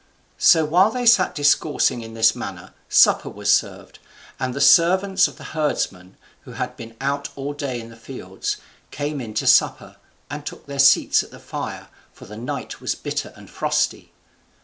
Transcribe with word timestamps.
So 0.39 0.65
while 0.65 0.89
they 0.89 1.05
sat 1.05 1.35
discoursing 1.35 2.01
in 2.01 2.15
this 2.15 2.35
manner, 2.35 2.73
supper 2.89 3.29
was 3.29 3.53
served 3.53 3.97
in, 4.39 4.45
and 4.45 4.53
the 4.55 4.59
servants 4.59 5.27
of 5.27 5.37
the 5.37 5.43
herdsman, 5.53 6.17
who 6.41 6.53
had 6.53 6.75
been 6.75 6.95
out 6.99 7.29
all 7.35 7.53
day 7.53 7.79
in 7.79 7.89
the 7.89 7.95
fields, 7.95 8.57
came 8.89 9.21
in 9.21 9.35
to 9.35 9.45
supper, 9.45 9.97
and 10.27 10.43
took 10.43 10.65
their 10.65 10.79
seats 10.79 11.21
at 11.21 11.29
the 11.29 11.37
fire, 11.37 11.87
for 12.13 12.25
the 12.25 12.35
night 12.35 12.81
was 12.81 12.95
bitter 12.95 13.31
and 13.35 13.51
frosty. 13.51 14.11